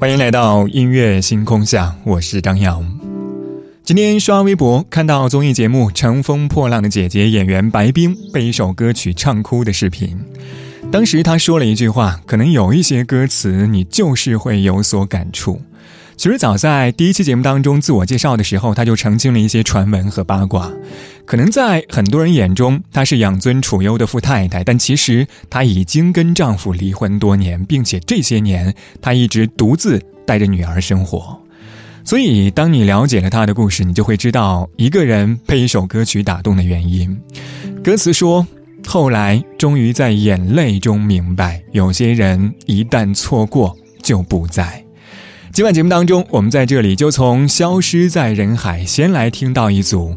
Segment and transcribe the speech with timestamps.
[0.00, 2.82] 欢迎来到音乐星空下，我是张扬。
[3.82, 10.18] 今天刷微博看到综艺节目《乘风破浪的姐姐》演员白冰被一首歌曲唱哭的视频。
[10.90, 15.60] 当时他说了一句话，可能有一些歌词你就是会有所感触。
[16.16, 20.72] 其实早在第一期节目当中自我介绍的时候，他就澄清了一些传闻和八卦。
[21.30, 31.40] 可能在很多人眼中，她是养尊处优的富太太，但其实她已经跟丈夫离婚多年，并且这些年她一直独自带着女儿生活。
[32.02, 37.16] 所以，当你了解了她的故事，你就会知道一个人被一首歌曲打动的原因。
[37.84, 38.44] 歌词说
[38.84, 44.84] ：“后来终于在眼泪中明白，有些人一旦错过就不在。”
[45.54, 50.16] 今晚节目当中，我们在这里就从消失在人海先来听到一组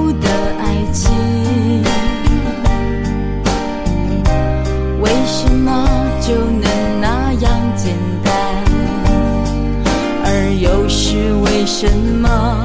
[11.61, 12.63] 为什么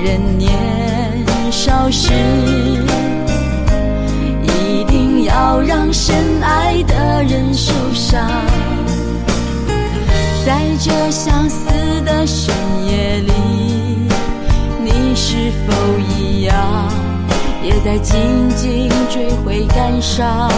[0.00, 0.54] 人年
[1.50, 2.12] 少时，
[4.44, 8.30] 一定要让深爱的人受伤？
[10.46, 11.66] 在这相思
[12.04, 12.54] 的深
[12.86, 13.32] 夜里。
[14.84, 16.54] 你是否一样，
[17.60, 20.48] 也在静静追悔感伤？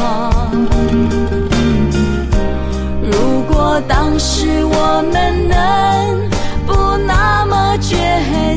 [3.00, 6.03] 如果当时我们能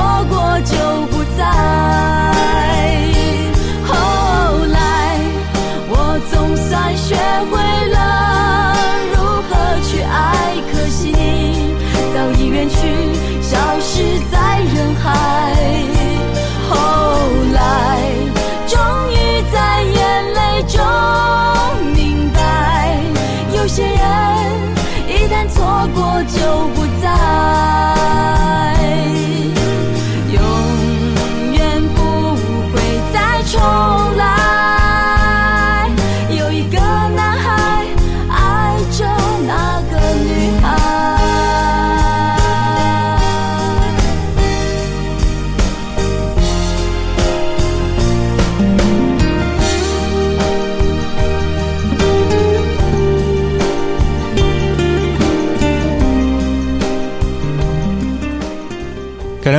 [0.00, 0.72] 错过就
[1.08, 1.44] 不再。
[3.86, 3.92] 后
[4.72, 4.78] 来，
[5.90, 7.14] 我总算学
[7.50, 7.52] 会
[7.90, 7.98] 了
[9.12, 9.52] 如何
[9.84, 11.74] 去爱，可惜你
[12.14, 12.78] 早已远去，
[13.42, 14.62] 消失在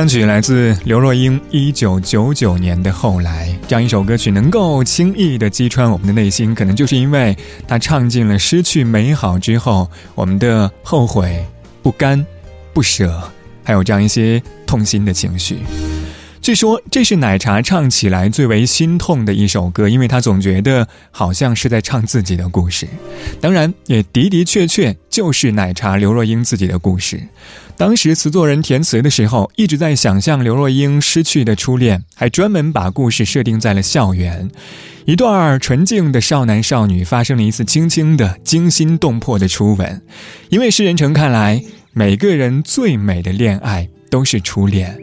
[0.02, 7.36] 歌曲来自刘若英一九九九年的《后来》，这样一首歌曲能够轻易的击穿我们的内心，可能就是因为
[7.68, 11.46] 它唱尽了失去美好之后我们的后悔、
[11.84, 12.26] 不甘、
[12.72, 13.22] 不舍，
[13.62, 15.58] 还有这样一些痛心的情绪。
[16.40, 22.88] 据说这是奶茶唱起来最为心痛的一首歌，因为他总觉得好像是在唱自己的故事。
[23.40, 27.22] 当然，也的的确确就是奶茶刘若英自己的故事。
[27.76, 34.50] 当时词作人填词的时候，一直在想象刘若英失去的初恋，还专门把故事设定在了校园，
[35.04, 40.00] 一段纯净的少男少女发生了一次轻轻的、惊心动魄的初吻。
[40.48, 41.60] 因为诗人城看来，
[41.92, 44.96] 每个人最美的恋爱都是初恋。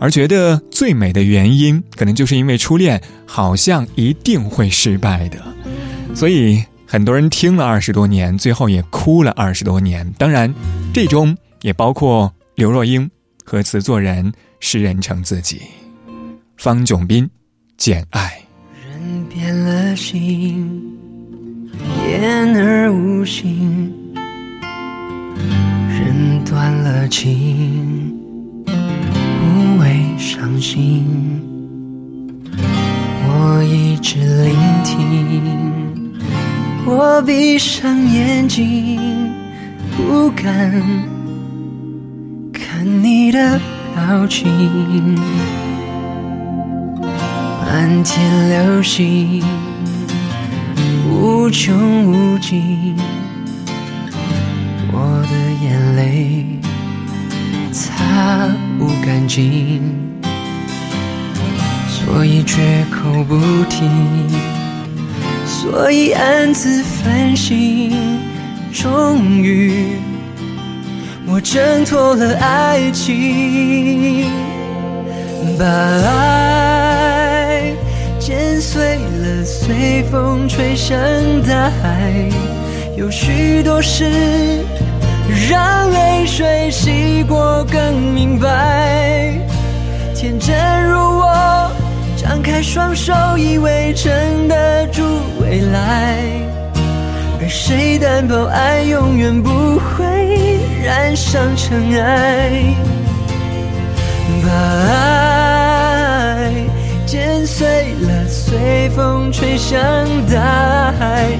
[0.00, 5.38] 而觉得最美的原因，可能就是因为初恋好像一定会失败的，
[6.14, 10.12] 所以很多人听了二十多年，最后也哭了二十多年。
[10.18, 10.52] 当然，
[10.92, 13.10] 这中也包括刘若英
[13.42, 14.30] 和词作人
[14.60, 15.62] 诗人成自己。
[16.58, 17.24] 方炯斌，
[17.78, 18.38] 《简爱》。
[18.86, 20.94] 人变了心，
[22.06, 23.90] 言而无信，
[25.88, 28.14] 人断了情。
[28.66, 31.06] 无谓伤心，
[33.26, 36.12] 我一直聆听，
[36.84, 39.32] 我闭上眼睛，
[39.96, 40.82] 不敢
[42.84, 43.58] 你的
[43.94, 45.14] 表情。
[47.66, 49.42] 漫天流星，
[51.10, 52.94] 无穷无尽，
[54.92, 55.34] 我的
[55.64, 56.46] 眼泪。
[57.72, 58.48] 擦
[58.78, 59.82] 不干净，
[61.88, 63.36] 所以绝口不
[63.68, 63.82] 提，
[65.44, 67.90] 所以暗自反省。
[68.72, 69.96] 终于，
[71.26, 74.30] 我挣脱了爱情，
[75.58, 77.72] 把爱
[78.18, 80.98] 剪碎了，随风吹向
[81.48, 82.12] 大海。
[82.96, 84.04] 有许多事。
[85.48, 89.32] 让泪水洗过更明白，
[90.14, 90.54] 天真
[90.86, 91.70] 如我，
[92.14, 94.12] 张开双手以为撑
[94.46, 95.02] 得住
[95.40, 96.18] 未来，
[97.40, 100.53] 而谁担保爱永远不会
[100.84, 102.74] 染上尘埃？
[104.44, 104.50] 把
[104.92, 106.52] 爱
[107.06, 109.80] 剪碎了，随风吹向
[110.26, 111.30] 大海，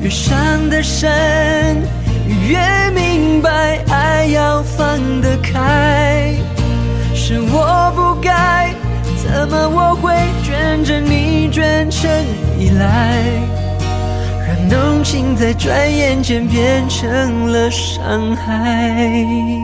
[0.00, 1.82] 越伤得深。
[2.48, 2.58] 越
[2.94, 6.34] 明白，爱要放得开，
[7.14, 8.72] 是我不该，
[9.16, 12.08] 怎么我会卷着你卷成
[12.58, 13.18] 依赖，
[14.72, 19.61] 让浓情在转眼间变成了伤害。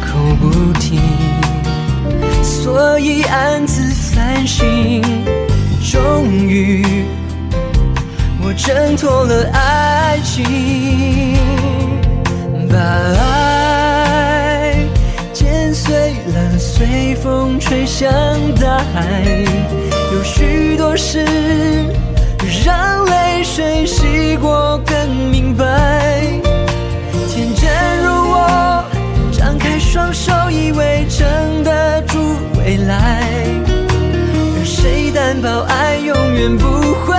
[0.00, 0.98] 口不提，
[2.42, 3.82] 所以暗自
[4.14, 5.02] 反省。
[5.90, 6.84] 终于，
[8.42, 10.44] 我挣脱了爱情，
[12.68, 12.76] 把
[13.22, 14.76] 爱
[15.32, 18.10] 剪碎了，随风吹向
[18.60, 19.22] 大海。
[20.12, 21.24] 有许多事，
[22.64, 25.64] 让泪水洗过更明白。
[27.28, 27.68] 天真
[28.02, 28.77] 如我，
[29.98, 33.20] 双手，以为撑得住未来。
[34.64, 36.68] 谁担保爱永远不
[37.04, 37.16] 会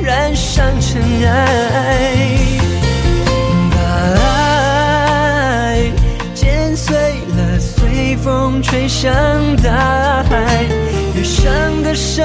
[0.00, 2.38] 染上尘埃？
[3.72, 3.76] 把
[4.22, 5.90] 爱
[6.34, 6.94] 剪碎
[7.36, 9.12] 了，随风吹向
[9.56, 10.64] 大海。
[11.16, 11.42] 越伤
[11.82, 12.24] 得深，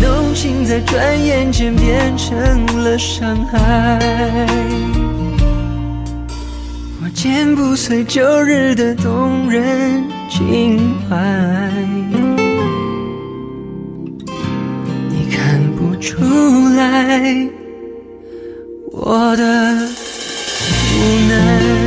[0.00, 3.58] 浓情在转眼间变成了伤害，
[7.02, 11.16] 我剪不碎旧日的动人情怀，
[15.08, 16.16] 你看不出
[16.76, 17.48] 来
[18.92, 19.44] 我的
[20.94, 20.98] 无
[21.28, 21.79] 奈。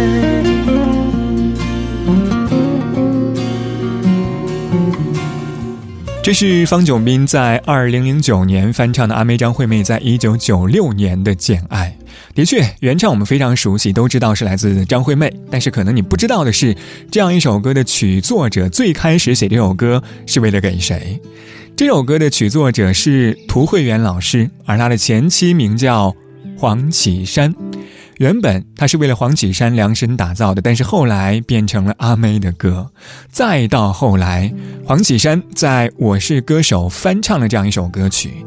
[6.23, 11.97] 这是方炯斌在二零零九年翻唱的阿妹张惠妹在一九九六年的《简爱》。
[12.33, 15.29] 的确，原唱我们非常熟悉，都知道是来自张惠妹。
[15.51, 16.73] 但是可能你不知道的是，
[17.11, 21.19] 这样一首歌的曲作者最开始写这首歌是为了给谁？
[21.75, 26.15] 这首歌的曲作者是涂慧源老师，而他的前妻名叫
[26.57, 27.53] 黄绮珊。
[28.17, 32.91] 原本他是为了黄绮珊量身打造的，但是后来变成了阿妹的歌。
[33.29, 34.53] 再到后来，
[34.85, 38.45] 黄绮珊在我是歌手翻唱了这样一首歌曲。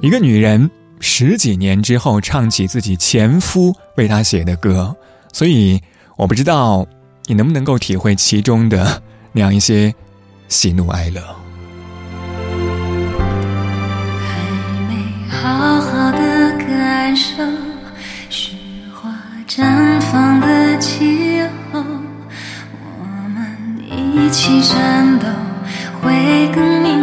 [0.00, 0.70] 一个女人
[1.00, 4.94] 十几年之后唱起自己前夫为她写的歌，
[5.32, 5.80] 所以
[6.16, 6.86] 我不知道
[7.26, 9.94] 你能不能够体会其中的那样一些
[10.48, 11.43] 喜怒哀乐。
[19.56, 21.40] 绽放的气
[21.72, 21.80] 候，
[22.98, 25.28] 我们一起战斗，
[26.02, 26.93] 会更明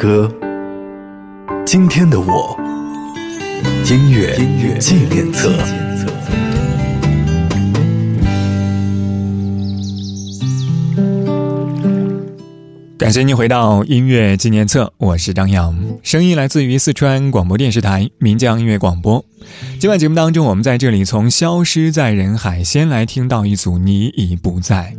[0.00, 0.32] 歌，
[1.66, 2.58] 今天的我，
[3.84, 4.34] 音乐
[4.78, 5.52] 纪念册。
[12.96, 19.22] 感谢您回到音乐纪念册，我是张扬，声音来自于四川广播电视台岷江音乐广播。
[19.78, 24.94] 今晚节目当中，我们在这里从《消失在人海》先来听到一组《你已不在》。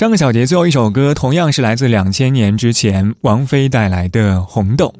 [0.00, 4.94] 上个小节最后一首歌，同样是来自两千年之前王菲带来的《红豆》。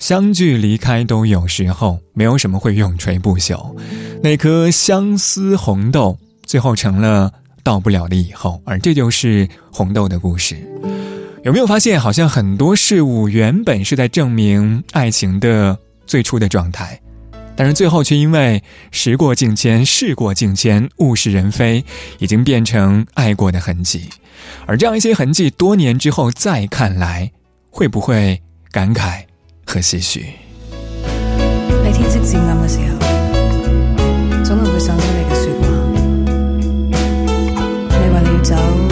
[0.00, 3.72] 相聚离开都有时候，没有什么会永垂不朽。
[4.20, 10.56] 那颗相思红豆，最后成了到不了的以后，而这就是红豆的故事。
[11.44, 17.00] 有没有发现，好像很多事物原本是在证明爱情的最初的状态，
[17.60, 21.84] 但是最后却因为时过境迁、事过境迁、物是人非，
[22.18, 24.08] 已经变成爱过的痕迹。
[24.64, 27.32] 而这样一些痕迹，多年之后再看来，
[27.68, 28.40] 会不会
[28.72, 29.24] 感慨
[29.66, 30.24] 和唏嘘？
[31.84, 32.96] 你天色渐暗嘅时候，
[34.42, 35.68] 总系会想起你嘅说话。
[37.90, 38.89] 你话你要走。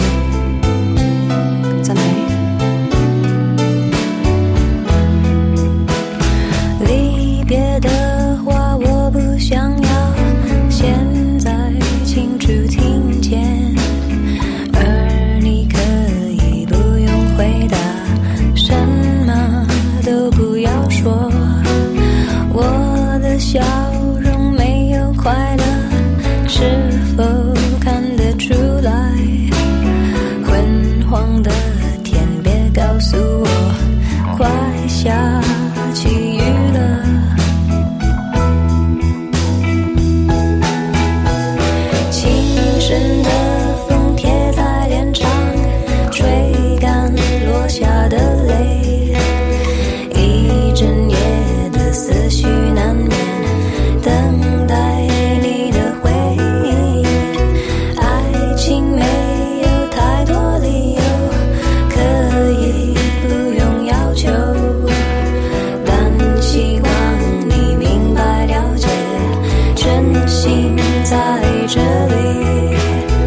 [70.29, 72.75] 心在这里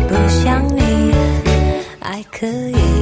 [0.09, 1.13] 不想你
[1.99, 3.02] 爱可以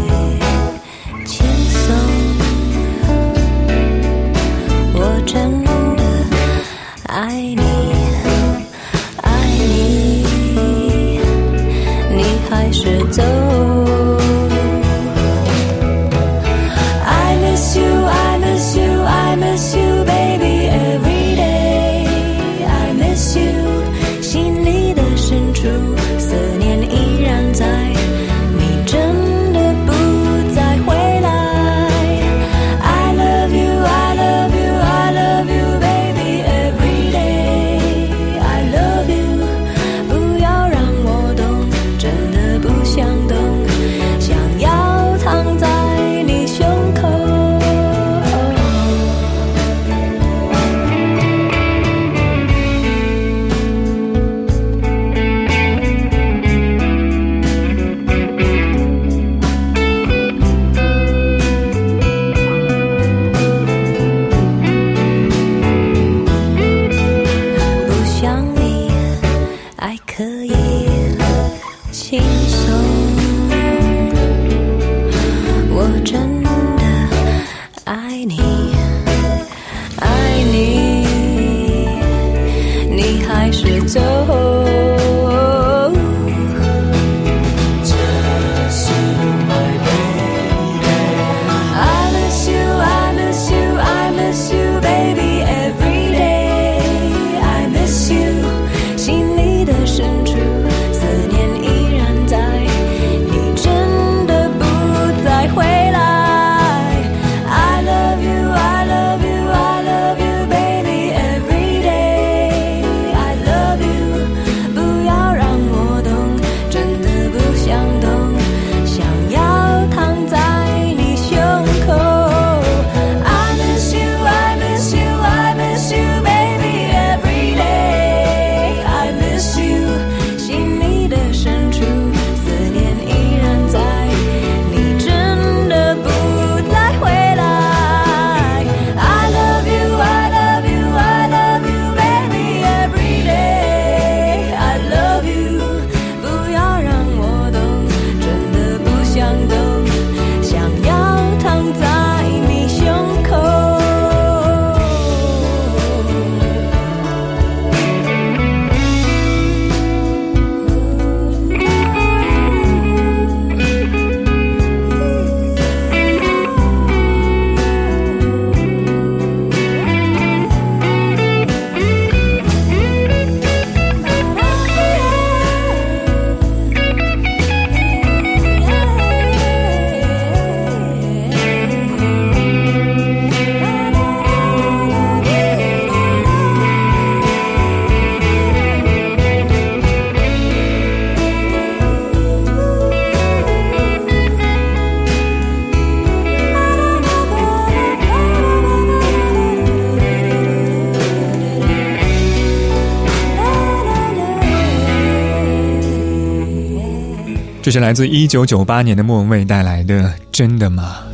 [207.71, 210.03] 这是来自一九九八年的莫文蔚带来的
[210.33, 211.05] 《真的吗》。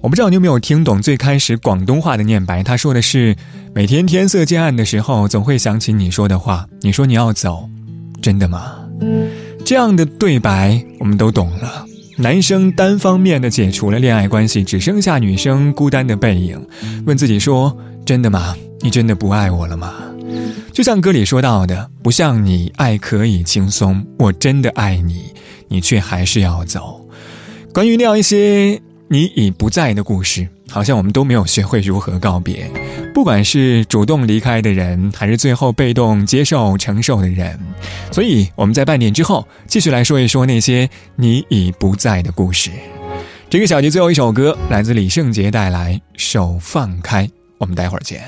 [0.00, 3.36] 我不知道你有没有听懂最开始广东话的念白，他说的是
[3.76, 6.66] ：“每天天色渐暗的时候，总会想起你说的话。
[6.80, 7.68] 你说你要走，
[8.22, 8.76] 真的吗？”
[9.62, 11.84] 这样的对白我们都懂了。
[12.16, 16.66] 男生单方面的解除了恋爱关系，只剩下女生孤单的背影，
[17.04, 18.56] 问自己说：“真的吗？
[18.80, 19.92] 你真的不爱我了吗？”
[20.72, 25.24] 就像歌里说到的：“不像你爱可以轻松，我真的爱你。”
[25.70, 27.08] 你却还是要走。
[27.72, 28.78] 关于那样一些
[29.08, 32.70] 你已不在的故事，好像我们都没有学会如何告别。
[33.14, 37.58] 不管是主动离开的人，还是最后被动接受承受的人。
[38.12, 42.70] 所以我们在半点之后继续来说一说那些你已不在的故事。
[43.48, 47.26] 这个小节最后一首歌来自李圣杰带来《手放开》，
[47.58, 48.22] 我们待会儿见。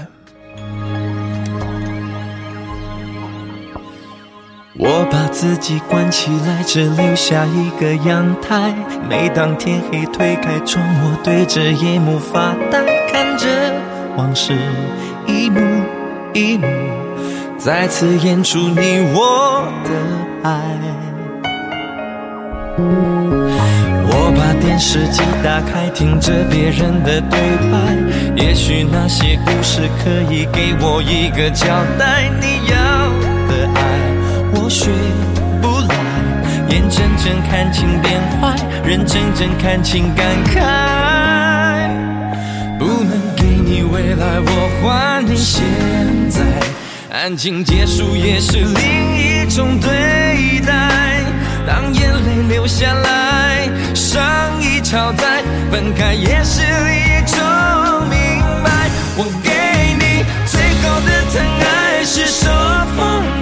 [4.79, 8.75] 我把自己关起来，只留下一个阳台。
[9.07, 12.83] 每当天黑推开窗，我对着夜幕发呆，
[13.13, 13.47] 看着
[14.17, 14.57] 往事
[15.27, 15.61] 一幕
[16.33, 16.67] 一幕
[17.59, 19.91] 再次演出你我的
[20.49, 20.59] 爱。
[24.09, 27.39] 我把电视机打开，听着别人的对
[27.71, 31.67] 白，也许那些故事可以给我一个交
[31.99, 32.31] 代。
[32.41, 32.82] 你要。
[34.55, 34.91] 我学
[35.61, 35.95] 不来，
[36.69, 40.61] 眼睁睁看情变坏，人睁睁看情感慨。
[42.79, 45.63] 不能给你未来，我还你现
[46.29, 46.41] 在。
[47.11, 51.23] 安静结束也是另一种对待。
[51.67, 54.21] 当眼泪流下来，伤
[54.61, 57.39] 已超载，分开也是一种
[58.11, 58.19] 明
[58.65, 58.91] 白。
[59.17, 59.51] 我给
[59.95, 62.51] 你最后的疼爱，是手
[62.97, 63.42] 放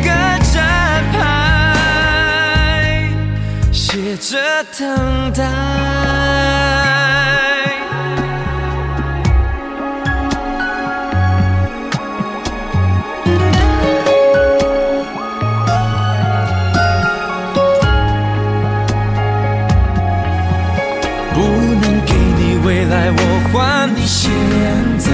[4.21, 4.37] 着
[4.77, 5.43] 等待，
[21.33, 23.19] 不能给你未来，我
[23.51, 24.31] 还你现
[24.99, 25.11] 在。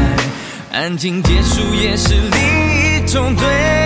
[0.77, 3.76] 安静结束也是另一种对。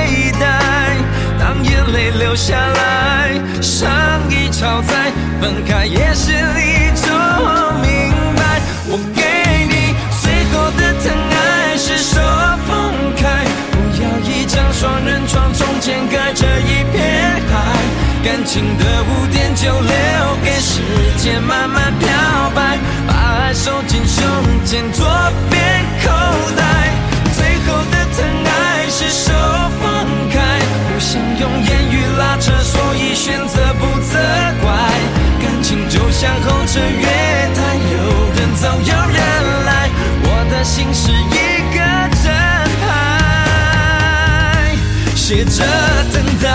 [2.32, 3.92] 留下来，伤
[4.30, 7.12] 已超载，分开也是一种
[7.82, 7.92] 明
[8.38, 8.62] 白。
[8.88, 9.20] 我给
[9.68, 12.22] 你最后的疼爱是手
[12.66, 17.54] 放开，不要一张双人床，中间隔着一片海。
[18.24, 19.92] 感情的污点就留
[20.42, 20.80] 给时
[21.18, 22.08] 间慢慢漂
[22.56, 24.24] 白，把爱收进胸
[24.66, 25.06] 前左
[25.50, 26.08] 边口
[26.56, 26.64] 袋。
[27.36, 29.34] 最后的疼爱是手
[29.82, 30.40] 放开。
[30.94, 31.71] 不想用言语拉扯，所以
[33.22, 34.18] 选择不责
[34.64, 34.74] 怪。
[35.40, 37.06] 感情就像候车月
[37.54, 37.96] 台，有
[38.34, 39.22] 人走有人
[39.64, 39.70] 来，
[40.24, 41.38] 我的心是一
[41.72, 41.78] 个
[42.24, 42.26] 站
[42.82, 42.90] 牌，
[45.16, 45.64] 写着
[46.12, 46.50] 等待。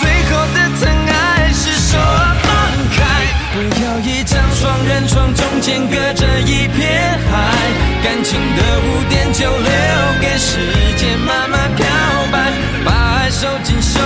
[0.00, 1.12] 最后的疼爱
[1.52, 1.96] 是手
[2.42, 2.50] 放
[2.96, 2.98] 开，
[3.54, 7.32] 不要一张双人床，中间隔着一片海。
[8.02, 9.70] 感情的污点就留
[10.20, 10.58] 给时
[10.96, 11.86] 间慢慢漂
[12.32, 12.50] 白，
[12.84, 13.22] 把爱。
[13.30, 14.00] 收进胸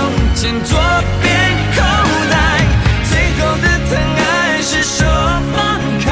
[0.47, 0.79] 前左
[1.21, 1.27] 边
[1.75, 1.83] 口
[2.31, 2.63] 袋，
[3.03, 5.03] 最后的疼爱是手
[5.51, 5.59] 放
[5.99, 6.07] 开，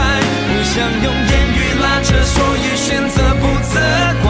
[0.45, 3.79] 不想用言语拉扯，所以选择不责
[4.23, 4.27] 怪。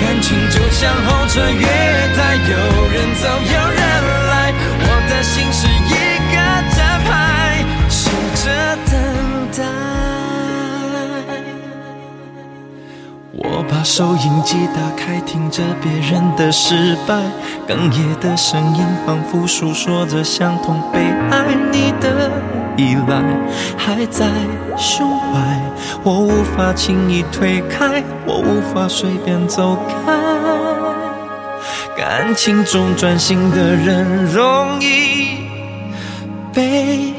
[0.00, 1.66] 感情就像候车月
[2.14, 2.54] 台，有
[2.92, 3.80] 人走有人
[4.30, 5.92] 来，我的心是一
[6.30, 6.34] 个
[6.76, 7.10] 站牌，
[7.90, 8.02] 守
[8.36, 8.44] 着
[8.86, 8.94] 等
[9.50, 9.58] 待。
[13.32, 17.20] 我把收音机打开，听着别人的失败。
[17.66, 20.98] 哽咽的声音仿佛诉说着相同悲
[21.30, 22.30] 哀，你的
[22.76, 23.22] 依赖
[23.76, 24.26] 还在
[24.76, 25.60] 胸怀，
[26.02, 30.12] 我无法轻易推开，我无法随便走开。
[31.96, 35.48] 感情中专心的人容易
[36.52, 37.13] 被。